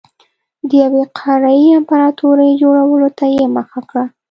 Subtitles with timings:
[0.67, 4.05] د یوې قاره يي امپراتورۍ جوړولو ته یې مخه کړه.